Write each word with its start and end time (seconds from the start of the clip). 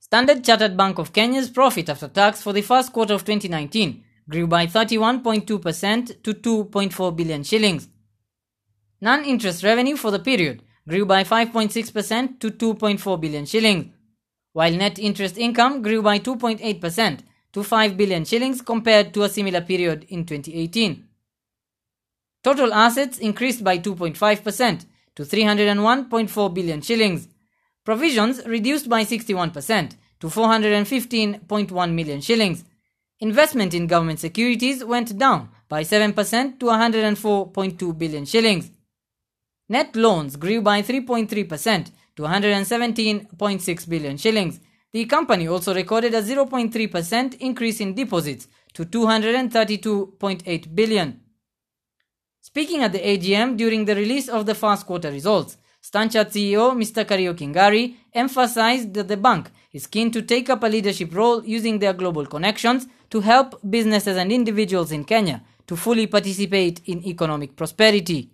Standard 0.00 0.42
Chartered 0.42 0.76
Bank 0.76 0.98
of 0.98 1.12
Kenya's 1.12 1.50
profit 1.50 1.88
after 1.90 2.08
tax 2.08 2.42
for 2.42 2.54
the 2.54 2.62
first 2.62 2.92
quarter 2.92 3.14
of 3.14 3.24
2019 3.24 4.02
grew 4.28 4.46
by 4.46 4.66
31.2% 4.66 6.22
to 6.22 6.34
2.4 6.34 7.16
billion 7.16 7.42
shillings. 7.44 7.88
Non-interest 9.02 9.62
revenue 9.62 9.96
for 9.96 10.10
the 10.10 10.18
period 10.18 10.62
grew 10.88 11.04
by 11.04 11.22
5.6% 11.22 12.40
to 12.40 12.50
2.4 12.50 13.20
billion 13.20 13.44
shillings, 13.44 13.92
while 14.54 14.72
net 14.72 14.98
interest 14.98 15.36
income 15.36 15.82
grew 15.82 16.00
by 16.00 16.18
2.8% 16.18 17.20
to 17.52 17.62
5 17.62 17.96
billion 17.96 18.24
shillings 18.24 18.62
compared 18.62 19.12
to 19.12 19.22
a 19.22 19.28
similar 19.28 19.60
period 19.60 20.06
in 20.08 20.24
2018. 20.24 21.06
Total 22.42 22.72
assets 22.72 23.18
increased 23.18 23.62
by 23.62 23.78
2.5% 23.78 24.86
to 25.14 25.24
301.4 25.24 26.54
billion 26.54 26.80
shillings. 26.80 27.28
Provisions 27.84 28.44
reduced 28.46 28.88
by 28.88 29.04
61% 29.04 29.92
to 30.20 30.26
415.1 30.26 31.92
million 31.92 32.20
shillings. 32.20 32.64
Investment 33.20 33.74
in 33.74 33.86
government 33.86 34.18
securities 34.18 34.84
went 34.84 35.16
down 35.18 35.48
by 35.68 35.82
7% 35.82 36.58
to 36.58 36.66
104.2 36.66 37.98
billion 37.98 38.24
shillings. 38.24 38.70
Net 39.68 39.94
loans 39.94 40.36
grew 40.36 40.60
by 40.60 40.82
3.3% 40.82 41.90
to 42.16 42.22
117.6 42.22 43.88
billion 43.88 44.16
shillings. 44.16 44.60
The 44.92 45.04
company 45.04 45.46
also 45.48 45.72
recorded 45.72 46.14
a 46.14 46.22
0.3% 46.22 47.34
increase 47.38 47.80
in 47.80 47.94
deposits 47.94 48.48
to 48.74 48.84
232.8 48.84 50.74
billion. 50.74 51.20
Speaking 52.40 52.82
at 52.82 52.92
the 52.92 52.98
AGM 52.98 53.56
during 53.56 53.84
the 53.84 53.94
release 53.94 54.28
of 54.28 54.46
the 54.46 54.54
first 54.54 54.86
quarter 54.86 55.10
results, 55.10 55.56
StanChart 55.82 56.30
CEO 56.30 56.74
Mr. 56.74 57.04
Kariuki 57.04 57.46
Ngari 57.48 57.94
emphasized 58.12 58.92
that 58.94 59.08
the 59.08 59.16
bank 59.16 59.50
is 59.72 59.86
keen 59.86 60.10
to 60.10 60.20
take 60.22 60.50
up 60.50 60.62
a 60.62 60.66
leadership 60.66 61.14
role 61.14 61.42
using 61.44 61.78
their 61.78 61.94
global 61.94 62.26
connections 62.26 62.86
to 63.08 63.20
help 63.20 63.58
businesses 63.68 64.16
and 64.16 64.30
individuals 64.30 64.92
in 64.92 65.04
Kenya 65.04 65.42
to 65.66 65.76
fully 65.76 66.06
participate 66.06 66.80
in 66.86 67.04
economic 67.06 67.56
prosperity. 67.56 68.30